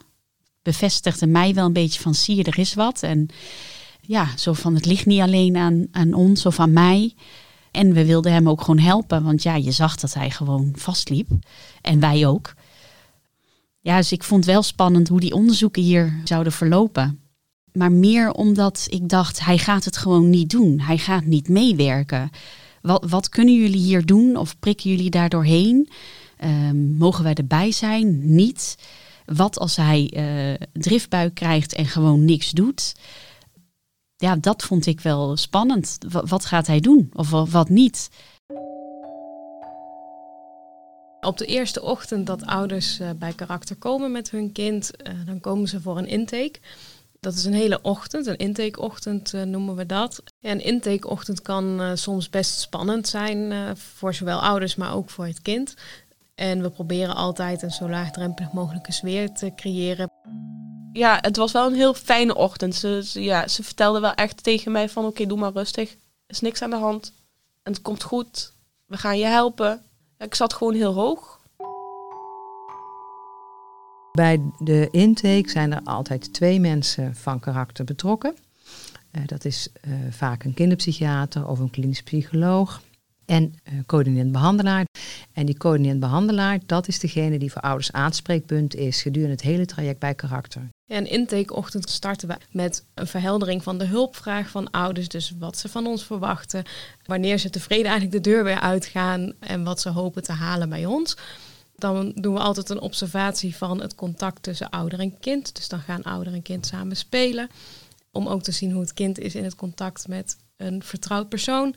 Bevestigde 0.62 1.26
mij 1.26 1.54
wel 1.54 1.66
een 1.66 1.72
beetje 1.72 2.00
van 2.00 2.14
zie 2.14 2.36
je, 2.36 2.44
er 2.44 2.58
is 2.58 2.74
wat. 2.74 3.02
En 3.02 3.28
ja, 4.00 4.36
zo 4.36 4.52
van 4.52 4.74
het 4.74 4.86
ligt 4.86 5.06
niet 5.06 5.20
alleen 5.20 5.56
aan, 5.56 5.86
aan 5.90 6.14
ons 6.14 6.46
of 6.46 6.60
aan 6.60 6.72
mij. 6.72 7.14
En 7.74 7.92
we 7.92 8.04
wilden 8.04 8.32
hem 8.32 8.48
ook 8.48 8.60
gewoon 8.60 8.78
helpen, 8.78 9.22
want 9.22 9.42
ja, 9.42 9.54
je 9.54 9.70
zag 9.70 9.96
dat 9.96 10.14
hij 10.14 10.30
gewoon 10.30 10.72
vastliep. 10.76 11.28
En 11.80 12.00
wij 12.00 12.26
ook. 12.26 12.54
Ja, 13.80 13.96
dus 13.96 14.12
ik 14.12 14.22
vond 14.22 14.44
wel 14.44 14.62
spannend 14.62 15.08
hoe 15.08 15.20
die 15.20 15.32
onderzoeken 15.34 15.82
hier 15.82 16.20
zouden 16.24 16.52
verlopen. 16.52 17.20
Maar 17.72 17.92
meer 17.92 18.32
omdat 18.32 18.86
ik 18.90 19.08
dacht, 19.08 19.44
hij 19.44 19.58
gaat 19.58 19.84
het 19.84 19.96
gewoon 19.96 20.30
niet 20.30 20.50
doen. 20.50 20.80
Hij 20.80 20.98
gaat 20.98 21.24
niet 21.24 21.48
meewerken. 21.48 22.30
Wat, 22.82 23.04
wat 23.08 23.28
kunnen 23.28 23.54
jullie 23.54 23.80
hier 23.80 24.06
doen? 24.06 24.36
Of 24.36 24.58
prikken 24.58 24.90
jullie 24.90 25.10
daar 25.10 25.28
doorheen? 25.28 25.88
Um, 26.44 26.96
mogen 26.96 27.24
wij 27.24 27.34
erbij 27.34 27.72
zijn? 27.72 28.34
Niet. 28.34 28.76
Wat 29.24 29.58
als 29.58 29.76
hij 29.76 30.12
uh, 30.16 30.66
driftbuik 30.72 31.34
krijgt 31.34 31.74
en 31.74 31.86
gewoon 31.86 32.24
niks 32.24 32.50
doet? 32.50 32.94
Ja, 34.16 34.36
dat 34.36 34.62
vond 34.62 34.86
ik 34.86 35.00
wel 35.00 35.36
spannend. 35.36 35.98
Wat 36.08 36.44
gaat 36.44 36.66
hij 36.66 36.80
doen? 36.80 37.10
Of 37.12 37.30
wat 37.30 37.68
niet? 37.68 38.10
Op 41.20 41.38
de 41.38 41.46
eerste 41.46 41.82
ochtend 41.82 42.26
dat 42.26 42.46
ouders 42.46 43.00
uh, 43.00 43.10
bij 43.16 43.32
karakter 43.32 43.76
komen 43.76 44.12
met 44.12 44.30
hun 44.30 44.52
kind, 44.52 44.90
uh, 45.06 45.26
dan 45.26 45.40
komen 45.40 45.68
ze 45.68 45.80
voor 45.80 45.98
een 45.98 46.06
intake. 46.06 46.60
Dat 47.20 47.34
is 47.34 47.44
een 47.44 47.54
hele 47.54 47.78
ochtend, 47.82 48.26
een 48.26 48.36
intakeochtend 48.36 49.32
uh, 49.32 49.42
noemen 49.42 49.76
we 49.76 49.86
dat. 49.86 50.22
En 50.40 50.50
een 50.50 50.64
intakeochtend 50.64 51.42
kan 51.42 51.98
soms 51.98 52.30
best 52.30 52.60
spannend 52.60 53.08
zijn 53.08 53.52
voor 53.76 54.14
zowel 54.14 54.40
ouders, 54.40 54.76
maar 54.76 54.94
ook 54.94 55.10
voor 55.10 55.26
het 55.26 55.42
kind. 55.42 55.74
En 56.34 56.62
we 56.62 56.70
proberen 56.70 57.14
altijd 57.14 57.62
een 57.62 57.70
zo 57.70 57.88
laagdrempelig 57.88 58.52
mogelijke 58.52 58.92
sfeer 58.92 59.32
te 59.32 59.52
creëren. 59.56 60.13
Ja, 60.94 61.18
het 61.20 61.36
was 61.36 61.52
wel 61.52 61.66
een 61.66 61.74
heel 61.74 61.94
fijne 61.94 62.34
ochtend. 62.34 62.74
Ze, 62.74 63.02
ja, 63.12 63.48
ze 63.48 63.62
vertelde 63.62 64.00
wel 64.00 64.14
echt 64.14 64.42
tegen 64.42 64.72
mij 64.72 64.88
van 64.88 65.04
oké, 65.04 65.26
doe 65.26 65.38
maar 65.38 65.52
rustig. 65.52 65.96
Is 66.26 66.40
niks 66.40 66.62
aan 66.62 66.70
de 66.70 66.76
hand. 66.76 67.12
En 67.62 67.72
het 67.72 67.82
komt 67.82 68.02
goed. 68.02 68.52
We 68.86 68.96
gaan 68.96 69.18
je 69.18 69.24
helpen. 69.24 69.82
Ik 70.18 70.34
zat 70.34 70.52
gewoon 70.52 70.74
heel 70.74 70.94
hoog. 70.94 71.40
Bij 74.12 74.40
de 74.58 74.88
intake 74.90 75.50
zijn 75.50 75.72
er 75.72 75.80
altijd 75.84 76.32
twee 76.32 76.60
mensen 76.60 77.14
van 77.14 77.40
karakter 77.40 77.84
betrokken. 77.84 78.36
Uh, 79.12 79.22
dat 79.26 79.44
is 79.44 79.68
uh, 79.88 79.94
vaak 80.10 80.44
een 80.44 80.54
kinderpsychiater 80.54 81.48
of 81.48 81.58
een 81.58 81.70
klinisch 81.70 82.02
psycholoog 82.02 82.82
en 83.26 83.54
uh, 83.64 83.80
coördinerend 83.86 84.32
behandelaar. 84.32 84.86
En 85.32 85.46
die 85.46 85.56
coördinerend 85.56 86.00
behandelaar, 86.00 86.58
dat 86.66 86.88
is 86.88 86.98
degene 86.98 87.38
die 87.38 87.52
voor 87.52 87.62
ouders 87.62 87.92
aanspreekpunt 87.92 88.74
is 88.74 89.02
gedurende 89.02 89.32
het 89.34 89.42
hele 89.42 89.66
traject 89.66 89.98
bij 89.98 90.14
karakter. 90.14 90.68
En 90.86 91.10
intakeochtend 91.10 91.90
starten 91.90 92.28
we 92.28 92.36
met 92.50 92.84
een 92.94 93.06
verheldering 93.06 93.62
van 93.62 93.78
de 93.78 93.84
hulpvraag 93.84 94.48
van 94.48 94.70
ouders. 94.70 95.08
Dus 95.08 95.34
wat 95.38 95.58
ze 95.58 95.68
van 95.68 95.86
ons 95.86 96.04
verwachten, 96.04 96.64
wanneer 97.04 97.38
ze 97.38 97.50
tevreden 97.50 97.90
eigenlijk 97.90 98.24
de 98.24 98.30
deur 98.30 98.44
weer 98.44 98.60
uitgaan 98.60 99.32
en 99.40 99.64
wat 99.64 99.80
ze 99.80 99.88
hopen 99.88 100.22
te 100.22 100.32
halen 100.32 100.68
bij 100.68 100.86
ons. 100.86 101.16
Dan 101.76 102.12
doen 102.14 102.34
we 102.34 102.40
altijd 102.40 102.70
een 102.70 102.80
observatie 102.80 103.56
van 103.56 103.80
het 103.80 103.94
contact 103.94 104.42
tussen 104.42 104.70
ouder 104.70 105.00
en 105.00 105.18
kind. 105.18 105.54
Dus 105.56 105.68
dan 105.68 105.80
gaan 105.80 106.02
ouder 106.02 106.32
en 106.32 106.42
kind 106.42 106.66
samen 106.66 106.96
spelen. 106.96 107.48
Om 108.12 108.28
ook 108.28 108.42
te 108.42 108.52
zien 108.52 108.72
hoe 108.72 108.80
het 108.80 108.94
kind 108.94 109.18
is 109.18 109.34
in 109.34 109.44
het 109.44 109.54
contact 109.54 110.08
met 110.08 110.36
een 110.56 110.82
vertrouwd 110.82 111.28
persoon. 111.28 111.74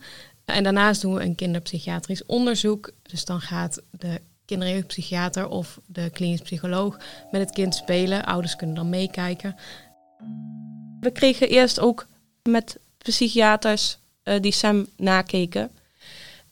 En 0.54 0.62
daarnaast 0.62 1.00
doen 1.00 1.14
we 1.14 1.22
een 1.22 1.34
kinderpsychiatrisch 1.34 2.26
onderzoek. 2.26 2.90
Dus 3.02 3.24
dan 3.24 3.40
gaat 3.40 3.82
de 3.90 4.20
kinderjeugdpsychiater 4.44 5.48
of 5.48 5.80
de 5.86 6.10
klinisch 6.10 6.40
psycholoog 6.40 6.98
met 7.30 7.40
het 7.40 7.50
kind 7.50 7.74
spelen. 7.74 8.24
Ouders 8.24 8.56
kunnen 8.56 8.76
dan 8.76 8.88
meekijken. 8.88 9.56
We 11.00 11.10
kregen 11.12 11.48
eerst 11.48 11.80
ook 11.80 12.06
met 12.42 12.78
psychiaters 12.98 13.98
uh, 14.24 14.40
die 14.40 14.52
Sam 14.52 14.86
nakeken 14.96 15.70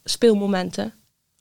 speelmomenten, 0.05 0.93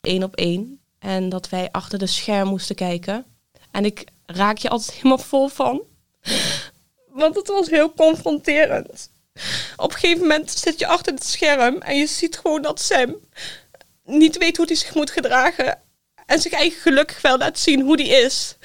één 0.01 0.23
op 0.23 0.35
één. 0.35 0.79
En 0.99 1.29
dat 1.29 1.49
wij 1.49 1.71
achter 1.71 1.99
de 1.99 2.07
scherm 2.07 2.47
moesten 2.47 2.75
kijken. 2.75 3.25
En 3.71 3.85
ik 3.85 4.03
raak 4.25 4.57
je 4.57 4.69
altijd 4.69 4.93
helemaal 4.97 5.17
vol 5.17 5.47
van. 5.47 5.81
Want 7.09 7.35
het 7.35 7.47
was 7.47 7.69
heel 7.69 7.93
confronterend. 7.93 9.09
Op 9.75 9.93
een 9.93 9.99
gegeven 9.99 10.21
moment 10.21 10.51
zit 10.51 10.79
je 10.79 10.87
achter 10.87 11.13
het 11.13 11.25
scherm 11.25 11.81
en 11.81 11.97
je 11.97 12.07
ziet 12.07 12.37
gewoon 12.37 12.61
dat 12.61 12.81
Sam 12.81 13.15
niet 14.03 14.37
weet 14.37 14.57
hoe 14.57 14.65
hij 14.65 14.75
zich 14.75 14.95
moet 14.95 15.11
gedragen. 15.11 15.79
En 16.25 16.39
zich 16.41 16.51
eigen 16.51 16.81
gelukkig 16.81 17.21
wel 17.21 17.37
laat 17.37 17.59
zien 17.59 17.81
hoe 17.81 17.97
die 17.97 18.07
is. 18.07 18.55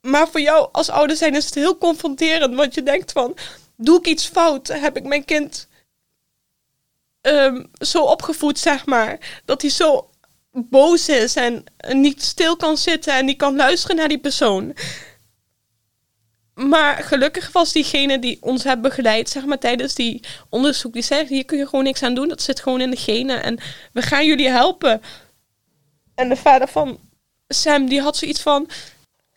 Maar 0.00 0.28
voor 0.28 0.40
jou 0.40 0.68
als 0.72 0.90
ouder 0.90 1.16
zijn 1.16 1.34
is 1.34 1.44
het 1.44 1.54
heel 1.54 1.78
confronterend. 1.78 2.54
Want 2.54 2.74
je 2.74 2.82
denkt 2.82 3.12
van, 3.12 3.36
doe 3.76 3.98
ik 3.98 4.06
iets 4.06 4.26
fout? 4.26 4.68
Heb 4.68 4.96
ik 4.96 5.04
mijn 5.04 5.24
kind 5.24 5.68
um, 7.20 7.70
zo 7.78 8.02
opgevoed, 8.02 8.58
zeg 8.58 8.86
maar. 8.86 9.42
Dat 9.44 9.62
hij 9.62 9.70
zo 9.70 10.10
boos 10.52 11.08
is 11.08 11.36
en 11.36 11.64
niet 11.92 12.22
stil 12.22 12.56
kan 12.56 12.76
zitten 12.76 13.14
en 13.14 13.24
niet 13.24 13.38
kan 13.38 13.56
luisteren 13.56 13.96
naar 13.96 14.08
die 14.08 14.18
persoon. 14.18 14.74
Maar 16.54 17.02
gelukkig 17.02 17.52
was 17.52 17.72
diegene 17.72 18.18
die 18.18 18.38
ons 18.40 18.64
heeft 18.64 18.80
begeleid, 18.80 19.28
zeg 19.28 19.44
maar, 19.44 19.58
tijdens 19.58 19.94
die 19.94 20.20
onderzoek, 20.48 20.92
die 20.92 21.02
zei, 21.02 21.26
hier 21.26 21.44
kun 21.44 21.58
je 21.58 21.66
gewoon 21.66 21.84
niks 21.84 22.02
aan 22.02 22.14
doen, 22.14 22.28
dat 22.28 22.42
zit 22.42 22.60
gewoon 22.60 22.80
in 22.80 22.90
de 22.90 22.96
genen 22.96 23.42
en 23.42 23.58
we 23.92 24.02
gaan 24.02 24.26
jullie 24.26 24.48
helpen. 24.48 25.02
En 26.14 26.28
de 26.28 26.36
vader 26.36 26.68
van 26.68 26.98
Sam, 27.48 27.88
die 27.88 28.00
had 28.00 28.16
zoiets 28.16 28.40
van, 28.40 28.68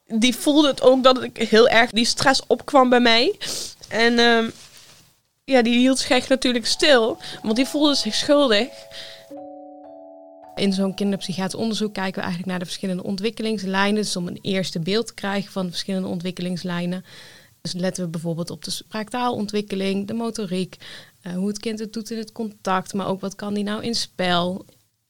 die 0.05 0.35
voelde 0.35 0.67
het 0.67 0.81
ook 0.81 1.03
dat 1.03 1.23
ik 1.23 1.37
heel 1.37 1.67
erg 1.67 1.91
die 1.91 2.05
stress 2.05 2.41
opkwam 2.47 2.89
bij 2.89 2.99
mij. 2.99 3.35
En 3.89 4.19
um, 4.19 4.51
ja, 5.43 5.61
die 5.61 5.77
hield 5.77 5.99
zich 5.99 6.27
natuurlijk 6.27 6.65
stil, 6.65 7.17
want 7.43 7.55
die 7.55 7.65
voelde 7.65 7.95
zich 7.95 8.15
schuldig. 8.15 8.67
In 10.57 10.73
zo'n 10.73 10.93
kinderpsychiatrisch 10.93 11.61
onderzoek 11.61 11.93
kijken 11.93 12.15
we 12.15 12.21
eigenlijk 12.21 12.49
naar 12.49 12.59
de 12.59 12.65
verschillende 12.65 13.03
ontwikkelingslijnen. 13.03 14.01
Dus 14.01 14.15
om 14.15 14.27
een 14.27 14.39
eerste 14.41 14.79
beeld 14.79 15.07
te 15.07 15.13
krijgen 15.13 15.51
van 15.51 15.65
de 15.65 15.71
verschillende 15.71 16.07
ontwikkelingslijnen. 16.07 17.05
Dus 17.61 17.73
letten 17.73 18.03
we 18.03 18.09
bijvoorbeeld 18.09 18.49
op 18.49 18.63
de 18.63 18.71
spraaktaalontwikkeling, 18.71 20.07
de 20.07 20.13
motoriek, 20.13 20.77
uh, 21.23 21.33
hoe 21.33 21.47
het 21.47 21.59
kind 21.59 21.79
het 21.79 21.93
doet 21.93 22.11
in 22.11 22.17
het 22.17 22.31
contact, 22.31 22.93
maar 22.93 23.07
ook 23.07 23.21
wat 23.21 23.35
kan 23.35 23.53
die 23.53 23.63
nou 23.63 23.83
in 23.83 23.95
spel. 23.95 24.65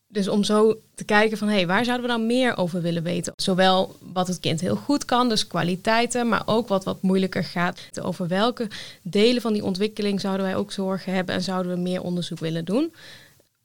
Dus 0.08 0.28
om 0.28 0.44
zo 0.44 0.80
te 0.96 1.04
kijken 1.04 1.38
van 1.38 1.48
hé, 1.48 1.54
hey, 1.54 1.68
waar 1.68 1.86
zouden 1.86 2.08
we 2.08 2.14
nou 2.14 2.26
meer 2.26 2.58
over 2.58 2.82
willen 2.82 3.04
weten? 3.04 3.34
Zowel 3.36 3.96
wat 4.14 4.28
het 4.28 4.40
kind 4.40 4.62
heel 4.62 4.76
goed 4.76 5.06
kan, 5.06 5.30
dus 5.30 5.48
kwaliteiten, 5.48 6.28
maar 6.28 6.44
ook 6.46 6.68
wat 6.68 6.84
wat 6.84 7.02
moeilijker 7.02 7.44
gaat. 7.44 7.80
Over 8.02 8.28
welke 8.28 8.68
delen 9.02 9.42
van 9.42 9.54
die 9.54 9.64
ontwikkeling 9.64 10.22
zouden 10.22 10.46
wij 10.46 10.56
ook 10.56 10.72
zorgen 10.72 11.14
hebben 11.14 11.36
en 11.36 11.42
zouden 11.42 11.72
we 11.72 11.82
meer 11.82 12.02
onderzoek 12.02 12.40
willen 12.40 12.66
doen. 12.66 12.94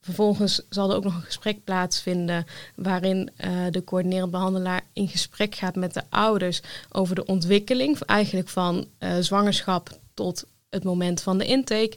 Vervolgens 0.02 0.61
zal 0.68 0.90
er 0.90 0.97
ook 0.97 1.04
nog 1.04 1.14
een 1.14 1.23
gesprek 1.23 1.64
plaatsvinden 1.64 2.47
waarin 2.75 3.30
uh, 3.40 3.50
de 3.71 3.85
coördinerend 3.85 4.30
behandelaar 4.30 4.80
in 4.92 5.09
gesprek 5.09 5.54
gaat 5.54 5.75
met 5.76 5.94
de 5.94 6.02
ouders 6.11 6.61
over 6.90 7.14
de 7.14 7.25
ontwikkeling, 7.25 8.00
eigenlijk 8.00 8.49
van 8.49 8.87
uh, 8.99 9.16
zwangerschap 9.21 9.90
tot 10.14 10.44
het 10.71 10.85
moment 10.85 11.23
van 11.23 11.38
de 11.38 11.44
intake. 11.44 11.97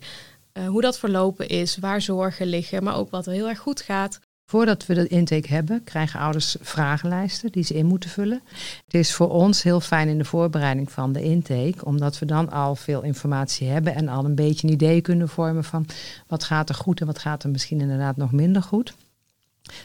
Uh, 0.53 0.67
hoe 0.67 0.81
dat 0.81 0.99
verlopen 0.99 1.47
is, 1.47 1.77
waar 1.77 2.01
zorgen 2.01 2.47
liggen, 2.47 2.83
maar 2.83 2.97
ook 2.97 3.09
wat 3.09 3.25
er 3.25 3.33
heel 3.33 3.49
erg 3.49 3.59
goed 3.59 3.81
gaat. 3.81 4.19
Voordat 4.55 4.85
we 4.85 4.93
de 4.93 5.07
intake 5.07 5.47
hebben, 5.47 5.83
krijgen 5.83 6.19
ouders 6.19 6.55
vragenlijsten 6.61 7.51
die 7.51 7.63
ze 7.63 7.73
in 7.73 7.85
moeten 7.85 8.09
vullen. 8.09 8.41
Het 8.85 8.93
is 8.93 9.13
voor 9.13 9.29
ons 9.29 9.63
heel 9.63 9.79
fijn 9.79 10.07
in 10.07 10.17
de 10.17 10.25
voorbereiding 10.25 10.91
van 10.91 11.11
de 11.11 11.23
intake, 11.23 11.85
omdat 11.85 12.19
we 12.19 12.25
dan 12.25 12.51
al 12.51 12.75
veel 12.75 13.01
informatie 13.01 13.67
hebben 13.67 13.95
en 13.95 14.07
al 14.07 14.25
een 14.25 14.35
beetje 14.35 14.67
een 14.67 14.73
idee 14.73 15.01
kunnen 15.01 15.29
vormen 15.29 15.63
van 15.63 15.85
wat 16.27 16.43
gaat 16.43 16.69
er 16.69 16.75
goed 16.75 16.99
en 16.99 17.05
wat 17.05 17.19
gaat 17.19 17.43
er 17.43 17.49
misschien 17.49 17.81
inderdaad 17.81 18.17
nog 18.17 18.31
minder 18.31 18.61
goed. 18.61 18.93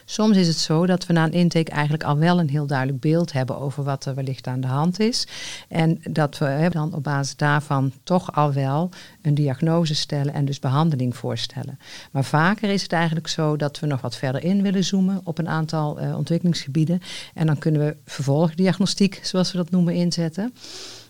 Soms 0.05 0.37
is 0.37 0.47
het 0.47 0.57
zo 0.57 0.87
dat 0.87 1.07
we 1.07 1.13
na 1.13 1.25
een 1.25 1.33
intake 1.33 1.71
eigenlijk 1.71 2.05
al 2.05 2.19
wel 2.19 2.39
een 2.39 2.49
heel 2.49 2.67
duidelijk 2.67 3.01
beeld 3.01 3.33
hebben 3.33 3.59
over 3.59 3.85
wat 3.85 4.05
er 4.05 4.15
wellicht 4.15 4.47
aan 4.47 4.61
de 4.61 4.67
hand 4.67 5.01
is. 5.01 5.27
En 5.69 6.01
dat 6.11 6.39
we 6.39 6.69
dan 6.71 6.95
op 6.95 7.03
basis 7.03 7.37
daarvan 7.37 7.93
toch 8.03 8.35
al 8.35 8.53
wel 8.53 8.91
een 9.23 9.35
diagnose 9.35 9.95
stellen 9.95 10.35
en 10.35 10.45
dus 10.45 10.59
behandeling 10.59 11.17
voorstellen. 11.17 11.79
Maar 12.11 12.25
vaker 12.25 12.71
is 12.71 12.83
het 12.83 12.93
eigenlijk 12.93 13.29
zo 13.29 13.57
dat 13.57 13.79
we 13.81 13.87
nog 13.87 14.01
wat 14.01 14.17
verder 14.17 14.45
in 14.45 14.63
willen 14.63 14.85
zoomen 14.85 15.21
op 15.25 15.39
een 15.39 15.49
aantal 15.49 16.01
uh, 16.01 16.17
ontwikkelingsgebieden. 16.17 17.03
En 17.35 17.47
dan 17.47 17.59
kunnen 17.59 17.81
we 17.87 17.97
vervolgdiagnostiek, 18.05 19.21
zoals 19.23 19.53
we 19.53 19.59
dat 19.59 19.71
noemen, 19.71 19.95
inzetten. 19.95 20.55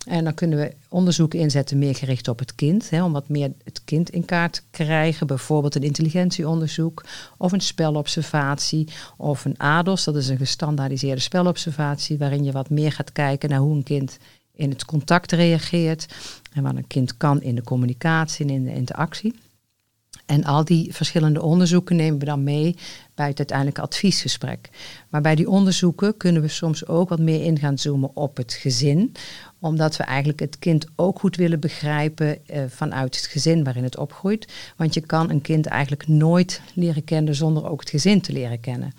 En 0.06 0.24
dan 0.24 0.34
kunnen 0.34 0.58
we 0.58 0.74
onderzoeken 0.88 1.38
inzetten 1.38 1.78
meer 1.78 1.94
gericht 1.94 2.28
op 2.28 2.38
het 2.38 2.54
kind. 2.54 2.90
Hè, 2.90 3.04
om 3.04 3.12
wat 3.12 3.28
meer 3.28 3.52
het 3.64 3.84
kind 3.84 4.10
in 4.10 4.24
kaart 4.24 4.52
te 4.52 4.62
krijgen. 4.70 5.26
Bijvoorbeeld 5.26 5.74
een 5.74 5.82
intelligentieonderzoek 5.82 7.04
of 7.36 7.52
een 7.52 7.60
spelobservatie. 7.60 8.88
Of 9.16 9.44
een 9.44 9.58
ADOS, 9.58 10.04
dat 10.04 10.16
is 10.16 10.28
een 10.28 10.36
gestandaardiseerde 10.36 11.20
spelobservatie. 11.20 12.18
Waarin 12.18 12.44
je 12.44 12.52
wat 12.52 12.70
meer 12.70 12.92
gaat 12.92 13.12
kijken 13.12 13.48
naar 13.48 13.58
hoe 13.58 13.74
een 13.74 13.82
kind 13.82 14.18
in 14.54 14.70
het 14.70 14.84
contact 14.84 15.32
reageert. 15.32 16.06
En 16.52 16.62
wat 16.62 16.76
een 16.76 16.86
kind 16.86 17.16
kan 17.16 17.42
in 17.42 17.54
de 17.54 17.62
communicatie 17.62 18.46
en 18.46 18.54
in 18.54 18.64
de 18.64 18.74
interactie. 18.74 19.34
En 20.30 20.44
al 20.44 20.64
die 20.64 20.94
verschillende 20.94 21.42
onderzoeken 21.42 21.96
nemen 21.96 22.18
we 22.18 22.24
dan 22.24 22.42
mee 22.42 22.76
bij 23.14 23.28
het 23.28 23.38
uiteindelijke 23.38 23.80
adviesgesprek. 23.80 24.68
Maar 25.08 25.20
bij 25.20 25.34
die 25.34 25.50
onderzoeken 25.50 26.16
kunnen 26.16 26.42
we 26.42 26.48
soms 26.48 26.86
ook 26.86 27.08
wat 27.08 27.18
meer 27.18 27.44
in 27.44 27.58
gaan 27.58 27.78
zoomen 27.78 28.16
op 28.16 28.36
het 28.36 28.52
gezin 28.52 29.12
omdat 29.60 29.96
we 29.96 30.02
eigenlijk 30.02 30.40
het 30.40 30.58
kind 30.58 30.86
ook 30.96 31.18
goed 31.18 31.36
willen 31.36 31.60
begrijpen 31.60 32.46
eh, 32.46 32.62
vanuit 32.68 33.16
het 33.16 33.26
gezin 33.26 33.64
waarin 33.64 33.84
het 33.84 33.96
opgroeit. 33.96 34.52
Want 34.76 34.94
je 34.94 35.00
kan 35.00 35.30
een 35.30 35.40
kind 35.40 35.66
eigenlijk 35.66 36.08
nooit 36.08 36.60
leren 36.74 37.04
kennen 37.04 37.34
zonder 37.34 37.70
ook 37.70 37.80
het 37.80 37.90
gezin 37.90 38.20
te 38.20 38.32
leren 38.32 38.60
kennen 38.60 38.92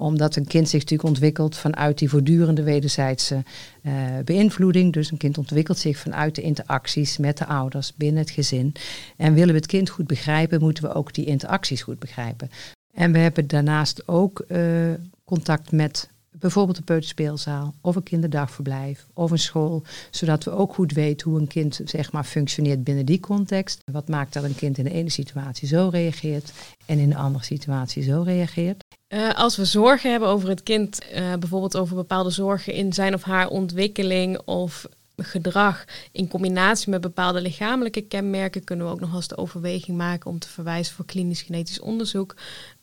omdat 0.00 0.36
een 0.36 0.46
kind 0.46 0.68
zich 0.68 0.80
natuurlijk 0.80 1.08
ontwikkelt 1.08 1.56
vanuit 1.56 1.98
die 1.98 2.08
voortdurende 2.08 2.62
wederzijdse 2.62 3.42
uh, 3.82 3.92
beïnvloeding. 4.24 4.92
Dus 4.92 5.10
een 5.10 5.16
kind 5.16 5.38
ontwikkelt 5.38 5.78
zich 5.78 5.98
vanuit 5.98 6.34
de 6.34 6.42
interacties 6.42 7.16
met 7.16 7.38
de 7.38 7.46
ouders 7.46 7.94
binnen 7.96 8.22
het 8.22 8.30
gezin. 8.30 8.72
En 9.16 9.34
willen 9.34 9.54
we 9.54 9.60
het 9.60 9.66
kind 9.66 9.88
goed 9.88 10.06
begrijpen, 10.06 10.60
moeten 10.60 10.84
we 10.84 10.94
ook 10.94 11.14
die 11.14 11.24
interacties 11.24 11.82
goed 11.82 11.98
begrijpen. 11.98 12.50
En 12.94 13.12
we 13.12 13.18
hebben 13.18 13.46
daarnaast 13.46 14.08
ook 14.08 14.44
uh, 14.48 14.92
contact 15.24 15.72
met 15.72 16.08
bijvoorbeeld 16.30 16.78
een 16.78 16.84
peuterspeelzaal 16.84 17.74
of 17.80 17.96
een 17.96 18.02
kinderdagverblijf 18.02 19.06
of 19.12 19.30
een 19.30 19.38
school, 19.38 19.82
zodat 20.10 20.44
we 20.44 20.50
ook 20.50 20.74
goed 20.74 20.92
weten 20.92 21.30
hoe 21.30 21.40
een 21.40 21.46
kind 21.46 21.80
zeg 21.84 22.12
maar, 22.12 22.24
functioneert 22.24 22.84
binnen 22.84 23.06
die 23.06 23.20
context. 23.20 23.82
Wat 23.92 24.08
maakt 24.08 24.32
dat 24.32 24.44
een 24.44 24.54
kind 24.54 24.78
in 24.78 24.84
de 24.84 24.90
ene 24.90 25.10
situatie 25.10 25.68
zo 25.68 25.88
reageert 25.92 26.52
en 26.86 26.98
in 26.98 27.08
de 27.08 27.16
andere 27.16 27.44
situatie 27.44 28.02
zo 28.02 28.22
reageert. 28.22 28.84
Uh, 29.10 29.34
als 29.34 29.56
we 29.56 29.64
zorgen 29.64 30.10
hebben 30.10 30.28
over 30.28 30.48
het 30.48 30.62
kind, 30.62 31.00
uh, 31.14 31.34
bijvoorbeeld 31.34 31.76
over 31.76 31.96
bepaalde 31.96 32.30
zorgen 32.30 32.72
in 32.72 32.92
zijn 32.92 33.14
of 33.14 33.22
haar 33.22 33.48
ontwikkeling 33.48 34.38
of 34.44 34.86
gedrag 35.16 35.84
in 36.12 36.28
combinatie 36.28 36.90
met 36.90 37.00
bepaalde 37.00 37.40
lichamelijke 37.40 38.00
kenmerken, 38.00 38.64
kunnen 38.64 38.86
we 38.86 38.92
ook 38.92 39.00
nog 39.00 39.14
eens 39.14 39.28
de 39.28 39.36
overweging 39.36 39.96
maken 39.96 40.30
om 40.30 40.38
te 40.38 40.48
verwijzen 40.48 40.94
voor 40.94 41.04
klinisch 41.04 41.42
genetisch 41.42 41.80
onderzoek. 41.80 42.36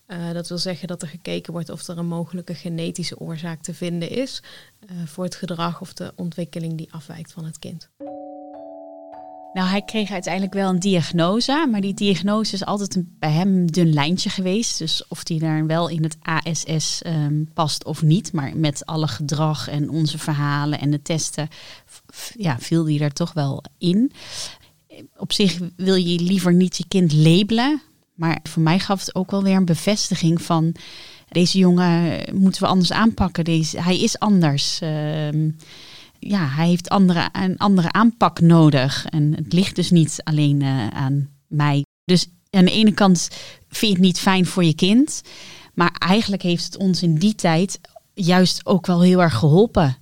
Uh, 0.08 0.32
dat 0.32 0.48
wil 0.48 0.58
zeggen 0.58 0.88
dat 0.88 1.02
er 1.02 1.08
gekeken 1.08 1.54
wordt 1.54 1.70
of 1.70 1.88
er 1.88 1.98
een 1.98 2.08
mogelijke 2.08 2.56
genetische 2.56 3.20
oorzaak 3.20 3.62
te 3.62 3.74
vinden 3.74 4.10
is 4.10 4.44
voor 5.06 5.24
het 5.24 5.36
gedrag 5.36 5.82
of 5.82 5.94
de 5.94 6.14
ontwikkeling 6.16 6.78
die 6.78 6.94
afwijkt 6.94 7.32
van 7.32 7.46
het 7.46 7.60
kind. 7.60 7.90
Nou, 9.58 9.70
hij 9.70 9.82
kreeg 9.82 10.12
uiteindelijk 10.12 10.54
wel 10.54 10.70
een 10.70 10.80
diagnose, 10.80 11.68
maar 11.72 11.82
die 11.82 11.94
diagnose 11.94 12.54
is 12.54 12.66
altijd 12.66 12.96
een, 12.96 13.16
bij 13.20 13.32
hem 13.32 13.56
een 13.56 13.66
dun 13.66 13.94
lijntje 13.94 14.30
geweest. 14.30 14.78
Dus 14.78 15.08
of 15.08 15.24
die 15.24 15.40
daar 15.40 15.66
wel 15.66 15.90
in 15.90 16.04
het 16.04 16.18
ASS 16.22 17.02
ehm, 17.02 17.44
past 17.54 17.86
of 17.86 18.02
niet, 18.02 18.34
maar 18.34 18.58
met 18.58 18.86
alle 18.86 19.08
gedrag 19.08 19.70
en 19.70 19.90
onze 19.90 20.18
verhalen 20.18 20.80
en 20.80 20.92
de 20.92 21.02
testen, 21.02 21.48
ja, 22.36 22.60
viel 22.60 22.84
die 22.84 23.00
er 23.00 23.14
toch 23.14 23.34
wel 23.34 23.64
in. 23.78 24.12
Op 25.18 25.34
zich 25.34 25.60
wil 25.76 25.96
je 25.96 26.20
liever 26.20 26.54
niet 26.54 26.78
je 26.78 26.86
kind 26.88 27.14
labelen, 27.14 27.82
maar 28.14 28.40
voor 28.44 28.64
mij 28.64 28.80
gaf 28.80 29.00
het 29.00 29.16
ook 29.16 29.32
wel 29.32 29.44
weer 29.44 29.56
een 29.56 29.66
bevestiging 29.66 30.42
van 30.42 30.76
deze 31.30 31.58
jongen 31.58 32.24
moeten 32.34 32.62
we 32.62 32.68
anders 32.68 32.92
aanpakken. 32.92 33.44
Deze, 33.44 33.82
hij 33.82 34.00
is 34.00 34.20
anders. 34.20 34.82
Uh, 34.82 35.52
ja, 36.20 36.48
hij 36.48 36.68
heeft 36.68 36.90
andere, 36.90 37.30
een 37.32 37.58
andere 37.58 37.92
aanpak 37.92 38.40
nodig. 38.40 39.06
En 39.06 39.34
het 39.36 39.54
ligt 39.54 39.76
dus 39.76 39.92
niet 39.92 40.22
alleen 40.24 40.62
uh, 40.62 40.88
aan 40.88 41.30
mij. 41.48 41.86
Dus 42.04 42.28
aan 42.50 42.66
de 42.66 42.72
ene 42.72 42.92
kant 42.92 43.30
vind 43.68 43.92
je 43.92 43.98
het 43.98 44.08
niet 44.08 44.20
fijn 44.20 44.46
voor 44.46 44.64
je 44.64 44.76
kind. 44.76 45.22
Maar 45.74 45.96
eigenlijk 45.98 46.42
heeft 46.42 46.66
het 46.66 46.78
ons 46.78 47.04
in 47.04 47.16
die 47.16 47.36
tijd 47.36 47.80
juist 48.14 48.66
ook 48.66 48.86
wel 48.86 49.02
heel 49.02 49.22
erg 49.22 49.36
geholpen. 49.36 49.98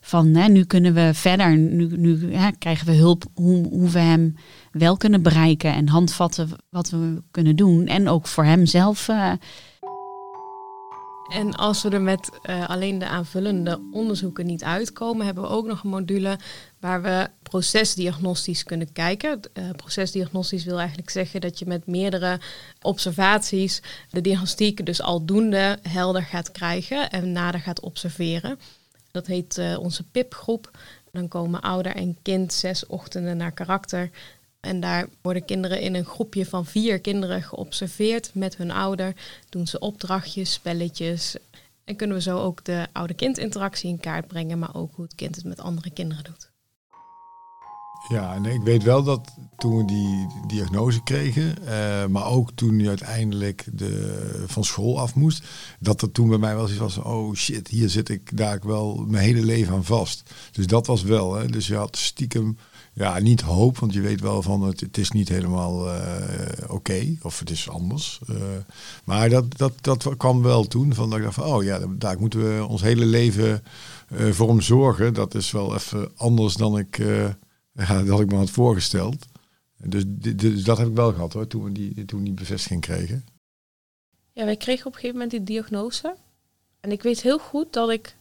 Van 0.00 0.34
hè, 0.34 0.48
nu 0.48 0.64
kunnen 0.64 0.94
we 0.94 1.10
verder, 1.14 1.56
nu, 1.56 1.96
nu 1.96 2.30
krijgen 2.58 2.86
we 2.86 2.92
hulp 2.92 3.24
hoe, 3.34 3.68
hoe 3.68 3.88
we 3.88 3.98
hem 3.98 4.36
wel 4.72 4.96
kunnen 4.96 5.22
bereiken 5.22 5.74
en 5.74 5.88
handvatten 5.88 6.48
wat 6.70 6.90
we 6.90 7.22
kunnen 7.30 7.56
doen. 7.56 7.86
En 7.86 8.08
ook 8.08 8.26
voor 8.26 8.44
hemzelf. 8.44 9.08
Uh... 9.08 9.32
En 11.30 11.54
als 11.54 11.82
we 11.82 11.90
er 11.90 12.00
met 12.00 12.30
uh, 12.42 12.68
alleen 12.68 12.98
de 12.98 13.06
aanvullende 13.06 13.80
onderzoeken 13.92 14.46
niet 14.46 14.64
uitkomen, 14.64 15.26
hebben 15.26 15.44
we 15.44 15.50
ook 15.50 15.66
nog 15.66 15.82
een 15.82 15.90
module 15.90 16.38
waar 16.80 17.02
we 17.02 17.28
procesdiagnostisch 17.42 18.64
kunnen 18.64 18.92
kijken. 18.92 19.40
Uh, 19.54 19.70
procesdiagnostisch 19.70 20.64
wil 20.64 20.78
eigenlijk 20.78 21.10
zeggen 21.10 21.40
dat 21.40 21.58
je 21.58 21.66
met 21.66 21.86
meerdere 21.86 22.40
observaties 22.82 23.82
de 24.10 24.20
diagnostiek 24.20 24.86
dus 24.86 25.02
aldoende 25.02 25.78
helder 25.82 26.22
gaat 26.22 26.52
krijgen 26.52 27.10
en 27.10 27.32
nader 27.32 27.60
gaat 27.60 27.80
observeren. 27.80 28.58
Dat 29.10 29.26
heet 29.26 29.58
uh, 29.58 29.78
onze 29.78 30.02
PIP-groep. 30.02 30.70
Dan 31.12 31.28
komen 31.28 31.60
ouder 31.60 31.94
en 31.94 32.16
kind 32.22 32.52
zes 32.52 32.86
ochtenden 32.86 33.36
naar 33.36 33.52
karakter 33.52 34.10
en 34.60 34.80
daar 34.80 35.08
worden 35.22 35.44
kinderen 35.44 35.80
in 35.80 35.94
een 35.94 36.04
groepje 36.04 36.46
van 36.46 36.66
vier 36.66 37.00
kinderen 37.00 37.42
geobserveerd 37.42 38.30
met 38.34 38.56
hun 38.56 38.70
ouder. 38.70 39.14
Doen 39.48 39.66
ze 39.66 39.78
opdrachtjes, 39.78 40.52
spelletjes. 40.52 41.36
En 41.84 41.96
kunnen 41.96 42.16
we 42.16 42.22
zo 42.22 42.38
ook 42.38 42.64
de 42.64 42.86
oude-kind-interactie 42.92 43.90
in 43.90 44.00
kaart 44.00 44.26
brengen, 44.26 44.58
maar 44.58 44.74
ook 44.74 44.94
hoe 44.94 45.04
het 45.04 45.14
kind 45.14 45.36
het 45.36 45.44
met 45.44 45.60
andere 45.60 45.90
kinderen 45.90 46.24
doet. 46.24 46.50
Ja, 48.08 48.34
en 48.34 48.44
ik 48.44 48.62
weet 48.62 48.82
wel 48.82 49.02
dat 49.02 49.34
toen 49.56 49.76
we 49.76 49.84
die 49.84 50.26
diagnose 50.46 51.02
kregen, 51.02 51.54
uh, 51.62 52.06
maar 52.06 52.26
ook 52.26 52.50
toen 52.54 52.78
hij 52.78 52.88
uiteindelijk 52.88 53.66
de, 53.72 54.44
van 54.46 54.64
school 54.64 55.00
af 55.00 55.14
moest, 55.14 55.44
dat 55.78 56.02
er 56.02 56.12
toen 56.12 56.28
bij 56.28 56.38
mij 56.38 56.54
wel 56.54 56.68
iets 56.68 56.78
was 56.78 56.96
oh 56.96 57.34
shit, 57.34 57.68
hier 57.68 57.88
zit 57.88 58.08
ik 58.08 58.36
daar 58.36 58.58
wel 58.62 59.04
mijn 59.08 59.24
hele 59.24 59.44
leven 59.44 59.74
aan 59.74 59.84
vast. 59.84 60.30
Dus 60.52 60.66
dat 60.66 60.86
was 60.86 61.02
wel, 61.02 61.34
hè. 61.34 61.46
dus 61.46 61.66
je 61.66 61.76
had 61.76 61.96
stiekem 61.96 62.56
ja, 62.92 63.18
niet 63.18 63.40
hoop, 63.40 63.78
want 63.78 63.92
je 63.92 64.00
weet 64.00 64.20
wel 64.20 64.42
van 64.42 64.62
het, 64.62 64.80
het 64.80 64.98
is 64.98 65.10
niet 65.10 65.28
helemaal 65.28 65.86
uh, 65.86 66.00
oké 66.68 67.16
of 67.22 67.38
het 67.38 67.50
is 67.50 67.68
anders. 67.68 68.20
Uh, 68.30 68.36
maar 69.04 69.28
dat, 69.28 69.58
dat, 69.58 69.72
dat 69.80 70.16
kwam 70.16 70.42
wel 70.42 70.64
toen, 70.64 70.94
van 70.94 71.10
dat 71.10 71.18
ik 71.18 71.24
dacht 71.24 71.34
van 71.34 71.44
oh 71.44 71.62
ja, 71.62 71.78
daar 71.98 72.18
moeten 72.18 72.56
we 72.56 72.66
ons 72.66 72.82
hele 72.82 73.04
leven 73.04 73.62
uh, 74.12 74.32
voor 74.32 74.48
hem 74.48 74.60
zorgen. 74.60 75.14
Dat 75.14 75.34
is 75.34 75.50
wel 75.50 75.74
even 75.74 76.10
anders 76.16 76.54
dan 76.54 76.78
ik, 76.78 76.96
ja, 77.72 78.02
dat 78.02 78.20
ik 78.20 78.30
me 78.30 78.36
had 78.36 78.50
voorgesteld. 78.50 79.26
Dus, 79.84 80.04
dus 80.06 80.64
dat 80.64 80.78
heb 80.78 80.88
ik 80.88 80.94
wel 80.94 81.12
gehad 81.12 81.32
hoor, 81.32 81.46
toen 81.46 81.64
we 81.64 81.72
die, 81.72 82.04
toen 82.04 82.24
die 82.24 82.32
bevestiging 82.32 82.80
kregen. 82.80 83.24
Ja, 84.32 84.44
wij 84.44 84.56
kregen 84.56 84.86
op 84.86 84.92
een 84.92 84.98
gegeven 84.98 85.20
moment 85.20 85.30
die 85.30 85.42
diagnose. 85.42 86.16
En 86.80 86.92
ik 86.92 87.02
weet 87.02 87.22
heel 87.22 87.38
goed 87.38 87.72
dat 87.72 87.90
ik 87.90 88.16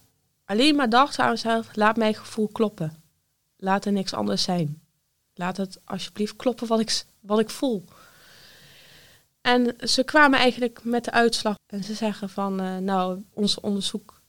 alleen 0.46 0.76
maar 0.76 0.90
dacht 0.90 1.20
aan 1.20 1.30
mezelf, 1.30 1.76
laat 1.76 1.98
mijn 1.98 2.16
gevoel 2.16 2.48
kloppen. 2.48 2.94
Laat 3.62 3.86
er 3.86 3.92
niks 3.92 4.14
anders 4.14 4.44
zijn. 4.44 4.82
Laat 5.34 5.58
het 5.58 5.80
alsjeblieft 5.86 6.36
kloppen 6.36 6.68
wat 6.68 6.80
ik, 6.80 7.04
wat 7.20 7.40
ik 7.40 7.50
voel. 7.50 7.86
En 9.42 9.76
ze 9.80 10.04
kwamen 10.04 10.40
eigenlijk 10.40 10.84
met 10.84 11.04
de 11.04 11.12
uitslag 11.12 11.56
en 11.66 11.84
ze 11.84 11.94
zeggen 11.94 12.30
van, 12.30 12.62
uh, 12.62 12.78
nou, 12.78 13.24
ons 13.34 13.60
onderzoek 13.60 14.22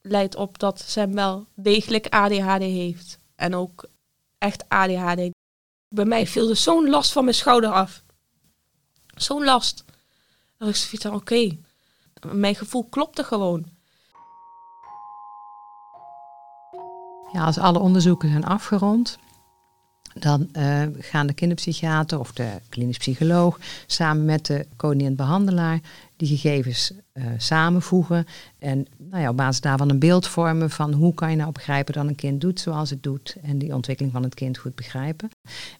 leidt 0.00 0.34
op 0.34 0.58
dat 0.58 0.80
Sam 0.80 1.14
wel 1.14 1.46
degelijk 1.54 2.06
ADHD 2.06 2.62
heeft. 2.62 3.18
En 3.34 3.54
ook 3.54 3.84
echt 4.38 4.64
ADHD. 4.68 5.30
Bij 5.88 6.04
mij 6.04 6.26
viel 6.26 6.48
er 6.48 6.56
zo'n 6.56 6.88
last 6.88 7.12
van 7.12 7.24
mijn 7.24 7.36
schouder 7.36 7.70
af. 7.70 8.02
Zo'n 9.14 9.44
last. 9.44 9.84
Dat 10.56 10.68
ik 10.68 10.76
zoiets 10.76 11.04
van, 11.06 11.14
oké, 11.14 11.56
mijn 12.32 12.54
gevoel 12.54 12.84
klopte 12.84 13.24
gewoon. 13.24 13.66
Ja, 17.32 17.44
als 17.44 17.58
alle 17.58 17.78
onderzoeken 17.78 18.30
zijn 18.30 18.44
afgerond, 18.44 19.18
dan 20.14 20.48
uh, 20.52 20.82
gaan 20.98 21.26
de 21.26 21.32
kinderpsychiater 21.32 22.18
of 22.18 22.32
de 22.32 22.48
klinisch 22.68 22.98
psycholoog 22.98 23.58
samen 23.86 24.24
met 24.24 24.46
de 24.46 24.66
coördinierend 24.76 25.16
behandelaar 25.16 25.80
die 26.16 26.28
gegevens 26.28 26.92
uh, 27.12 27.24
samenvoegen. 27.36 28.26
En 28.58 28.86
nou 28.96 29.22
ja, 29.22 29.28
op 29.28 29.36
basis 29.36 29.60
daarvan 29.60 29.90
een 29.90 29.98
beeld 29.98 30.26
vormen 30.26 30.70
van 30.70 30.92
hoe 30.92 31.14
kan 31.14 31.30
je 31.30 31.36
nou 31.36 31.52
begrijpen 31.52 31.94
dat 31.94 32.06
een 32.06 32.14
kind 32.14 32.40
doet 32.40 32.60
zoals 32.60 32.90
het 32.90 33.02
doet. 33.02 33.36
En 33.42 33.58
die 33.58 33.74
ontwikkeling 33.74 34.14
van 34.14 34.22
het 34.22 34.34
kind 34.34 34.58
goed 34.58 34.74
begrijpen. 34.74 35.30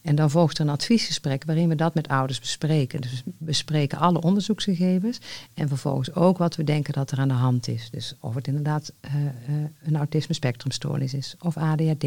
En 0.02 0.14
dan 0.14 0.30
volgt 0.30 0.58
een 0.58 0.68
adviesgesprek 0.68 1.44
waarin 1.44 1.68
we 1.68 1.74
dat 1.74 1.94
met 1.94 2.08
ouders 2.08 2.40
bespreken. 2.40 3.00
Dus 3.00 3.22
we 3.24 3.32
bespreken 3.38 3.98
alle 3.98 4.20
onderzoeksgegevens. 4.20 5.20
En 5.54 5.68
vervolgens 5.68 6.14
ook 6.14 6.38
wat 6.38 6.56
we 6.56 6.64
denken 6.64 6.92
dat 6.92 7.10
er 7.10 7.18
aan 7.18 7.28
de 7.28 7.34
hand 7.34 7.68
is. 7.68 7.90
Dus 7.90 8.16
of 8.20 8.34
het 8.34 8.46
inderdaad 8.46 8.92
uh, 9.00 9.14
uh, 9.14 9.30
een 9.82 9.96
autisme 9.96 10.34
spectrumstoornis 10.34 11.14
is. 11.14 11.36
Of 11.40 11.56
ADHD. 11.56 12.06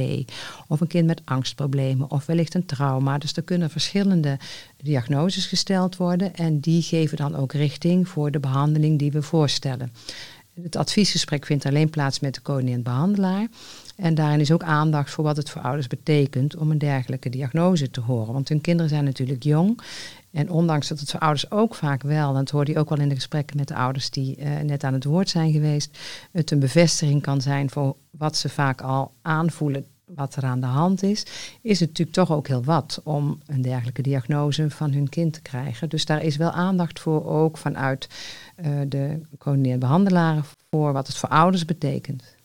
Of 0.67 0.81
een 0.81 0.87
kind 0.87 1.07
met 1.07 1.21
angstproblemen. 1.25 2.11
Of 2.11 2.25
wellicht 2.25 2.55
een 2.55 2.65
trauma. 2.65 3.17
Dus 3.17 3.33
er 3.33 3.43
kunnen 3.43 3.69
verschillende 3.69 4.37
diagnoses 4.77 5.45
gesteld 5.45 5.97
worden. 5.97 6.35
En 6.35 6.59
die 6.59 6.81
geven 6.81 7.17
dan 7.17 7.35
ook 7.35 7.53
richting 7.53 8.07
voor 8.15 8.31
de 8.31 8.39
behandeling 8.39 8.99
die 8.99 9.11
we 9.11 9.21
voorstellen. 9.21 9.91
Het 10.61 10.75
adviesgesprek 10.75 11.45
vindt 11.45 11.65
alleen 11.65 11.89
plaats 11.89 12.19
met 12.19 12.33
de 12.33 12.41
coördinierend 12.41 12.83
behandelaar. 12.83 13.47
En 13.95 14.15
daarin 14.15 14.39
is 14.39 14.51
ook 14.51 14.63
aandacht 14.63 15.09
voor 15.09 15.23
wat 15.23 15.37
het 15.37 15.49
voor 15.49 15.61
ouders 15.61 15.87
betekent 15.87 16.55
om 16.55 16.71
een 16.71 16.77
dergelijke 16.77 17.29
diagnose 17.29 17.89
te 17.89 18.01
horen. 18.01 18.33
Want 18.33 18.49
hun 18.49 18.61
kinderen 18.61 18.89
zijn 18.89 19.03
natuurlijk 19.03 19.43
jong. 19.43 19.81
En 20.31 20.49
ondanks 20.49 20.87
dat 20.87 20.99
het 20.99 21.11
voor 21.11 21.19
ouders 21.19 21.51
ook 21.51 21.75
vaak 21.75 22.03
wel, 22.03 22.29
en 22.29 22.35
dat 22.35 22.49
hoorde 22.49 22.71
je 22.71 22.79
ook 22.79 22.89
wel 22.89 22.99
in 22.99 23.09
de 23.09 23.15
gesprekken 23.15 23.57
met 23.57 23.67
de 23.67 23.75
ouders 23.75 24.09
die 24.09 24.37
uh, 24.37 24.59
net 24.59 24.83
aan 24.83 24.93
het 24.93 25.03
woord 25.03 25.29
zijn 25.29 25.51
geweest, 25.51 25.97
het 26.31 26.51
een 26.51 26.59
bevestiging 26.59 27.21
kan 27.21 27.41
zijn 27.41 27.69
voor 27.69 27.95
wat 28.09 28.37
ze 28.37 28.49
vaak 28.49 28.81
al 28.81 29.11
aanvoelen 29.21 29.85
wat 30.05 30.35
er 30.35 30.43
aan 30.43 30.59
de 30.59 30.65
hand 30.65 31.03
is, 31.03 31.25
is 31.61 31.79
het 31.79 31.89
natuurlijk 31.89 32.17
toch 32.17 32.31
ook 32.31 32.47
heel 32.47 32.63
wat 32.63 33.01
om 33.03 33.39
een 33.45 33.61
dergelijke 33.61 34.01
diagnose 34.01 34.69
van 34.69 34.91
hun 34.93 35.09
kind 35.09 35.33
te 35.33 35.41
krijgen. 35.41 35.89
Dus 35.89 36.05
daar 36.05 36.23
is 36.23 36.37
wel 36.37 36.51
aandacht 36.51 36.99
voor, 36.99 37.25
ook 37.25 37.57
vanuit 37.57 38.07
uh, 38.57 38.81
de 38.87 39.21
coördinerende 39.37 39.85
behandelaren, 39.85 40.43
voor 40.69 40.93
wat 40.93 41.07
het 41.07 41.17
voor 41.17 41.29
ouders 41.29 41.65
betekent. 41.65 42.35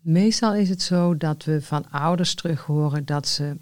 Meestal 0.00 0.54
is 0.54 0.68
het 0.68 0.82
zo 0.82 1.16
dat 1.16 1.44
we 1.44 1.62
van 1.62 1.90
ouders 1.90 2.34
terug 2.34 2.60
horen 2.60 3.04
dat 3.04 3.28
ze 3.28 3.56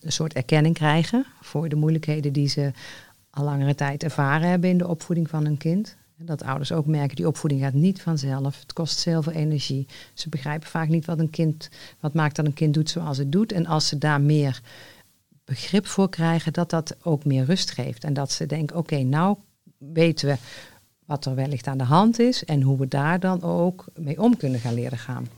een 0.00 0.12
soort 0.12 0.32
erkenning 0.32 0.74
krijgen 0.74 1.26
voor 1.40 1.68
de 1.68 1.76
moeilijkheden 1.76 2.32
die 2.32 2.48
ze 2.48 2.70
al 3.30 3.44
langere 3.44 3.74
tijd 3.74 4.02
ervaren 4.02 4.48
hebben 4.48 4.70
in 4.70 4.78
de 4.78 4.88
opvoeding 4.88 5.28
van 5.28 5.44
hun 5.44 5.56
kind. 5.56 5.96
Dat 6.22 6.42
ouders 6.42 6.72
ook 6.72 6.86
merken, 6.86 7.16
die 7.16 7.26
opvoeding 7.26 7.62
gaat 7.62 7.72
niet 7.72 8.02
vanzelf. 8.02 8.60
Het 8.60 8.72
kost 8.72 9.04
heel 9.04 9.22
veel 9.22 9.32
energie. 9.32 9.86
Ze 10.14 10.28
begrijpen 10.28 10.68
vaak 10.68 10.88
niet 10.88 11.04
wat 11.04 11.18
een 11.18 11.30
kind, 11.30 11.68
wat 12.00 12.14
maakt 12.14 12.36
dat 12.36 12.46
een 12.46 12.54
kind 12.54 12.74
doet 12.74 12.90
zoals 12.90 13.18
het 13.18 13.32
doet. 13.32 13.52
En 13.52 13.66
als 13.66 13.88
ze 13.88 13.98
daar 13.98 14.20
meer 14.20 14.60
begrip 15.44 15.86
voor 15.86 16.08
krijgen, 16.08 16.52
dat 16.52 16.70
dat 16.70 16.96
ook 17.02 17.24
meer 17.24 17.44
rust 17.44 17.70
geeft. 17.70 18.04
En 18.04 18.12
dat 18.12 18.32
ze 18.32 18.46
denken, 18.46 18.76
oké, 18.76 18.96
nou 18.96 19.36
weten 19.78 20.28
we 20.28 20.36
wat 21.04 21.26
er 21.26 21.34
wellicht 21.34 21.66
aan 21.66 21.78
de 21.78 21.84
hand 21.84 22.18
is 22.18 22.44
en 22.44 22.62
hoe 22.62 22.78
we 22.78 22.88
daar 22.88 23.20
dan 23.20 23.42
ook 23.42 23.84
mee 23.94 24.22
om 24.22 24.36
kunnen 24.36 24.60
gaan 24.60 24.74
leren 24.74 24.98
gaan. 24.98 25.28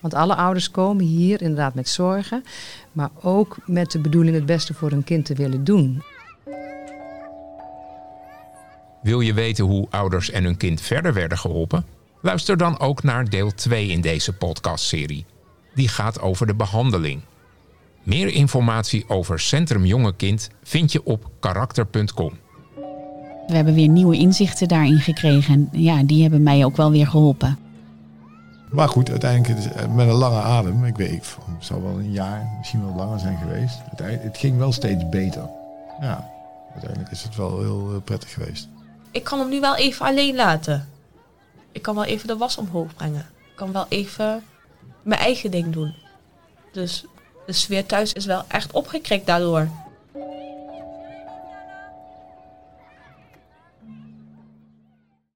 Want 0.00 0.14
alle 0.14 0.34
ouders 0.34 0.70
komen 0.70 1.04
hier 1.04 1.42
inderdaad 1.42 1.74
met 1.74 1.88
zorgen, 1.88 2.44
maar 2.92 3.10
ook 3.22 3.56
met 3.66 3.90
de 3.90 3.98
bedoeling 3.98 4.36
het 4.36 4.46
beste 4.46 4.74
voor 4.74 4.90
hun 4.90 5.04
kind 5.04 5.24
te 5.24 5.34
willen 5.34 5.64
doen. 5.64 6.02
Wil 9.04 9.20
je 9.20 9.34
weten 9.34 9.64
hoe 9.64 9.86
ouders 9.90 10.30
en 10.30 10.44
hun 10.44 10.56
kind 10.56 10.80
verder 10.80 11.12
werden 11.12 11.38
geholpen? 11.38 11.84
Luister 12.20 12.56
dan 12.56 12.78
ook 12.78 13.02
naar 13.02 13.28
deel 13.28 13.54
2 13.54 13.88
in 13.88 14.00
deze 14.00 14.32
podcastserie. 14.32 15.26
Die 15.74 15.88
gaat 15.88 16.20
over 16.20 16.46
de 16.46 16.54
behandeling. 16.54 17.20
Meer 18.02 18.28
informatie 18.28 19.04
over 19.08 19.40
Centrum 19.40 19.84
Jonge 19.84 20.14
Kind 20.14 20.50
vind 20.62 20.92
je 20.92 21.04
op 21.04 21.30
karakter.com. 21.40 22.32
We 23.46 23.54
hebben 23.54 23.74
weer 23.74 23.88
nieuwe 23.88 24.16
inzichten 24.16 24.68
daarin 24.68 24.98
gekregen. 24.98 25.54
En 25.54 25.82
ja, 25.82 26.02
die 26.02 26.22
hebben 26.22 26.42
mij 26.42 26.64
ook 26.64 26.76
wel 26.76 26.90
weer 26.90 27.06
geholpen. 27.06 27.58
Maar 28.70 28.88
goed, 28.88 29.10
uiteindelijk 29.10 29.64
met 29.94 30.08
een 30.08 30.14
lange 30.14 30.40
adem. 30.40 30.84
Ik 30.84 30.96
weet, 30.96 31.36
het 31.54 31.64
zou 31.64 31.82
wel 31.82 31.98
een 31.98 32.12
jaar, 32.12 32.54
misschien 32.58 32.84
wel 32.84 32.94
langer 32.94 33.18
zijn 33.18 33.38
geweest. 33.38 33.78
Het 33.96 34.38
ging 34.38 34.58
wel 34.58 34.72
steeds 34.72 35.08
beter. 35.08 35.48
Ja, 36.00 36.30
uiteindelijk 36.72 37.10
is 37.10 37.22
het 37.22 37.36
wel 37.36 37.60
heel, 37.60 37.90
heel 37.90 38.00
prettig 38.00 38.32
geweest 38.32 38.68
ik 39.14 39.24
kan 39.24 39.38
hem 39.38 39.48
nu 39.48 39.60
wel 39.60 39.76
even 39.76 40.06
alleen 40.06 40.34
laten. 40.34 40.88
Ik 41.72 41.82
kan 41.82 41.94
wel 41.94 42.04
even 42.04 42.26
de 42.26 42.36
was 42.36 42.56
omhoog 42.56 42.94
brengen. 42.94 43.30
Ik 43.50 43.56
kan 43.56 43.72
wel 43.72 43.86
even 43.88 44.44
mijn 45.02 45.20
eigen 45.20 45.50
ding 45.50 45.72
doen. 45.72 45.94
Dus 46.72 47.04
de 47.46 47.52
sfeer 47.52 47.86
thuis 47.86 48.12
is 48.12 48.24
wel 48.24 48.44
echt 48.48 48.72
opgekrikt 48.72 49.26
daardoor. 49.26 49.68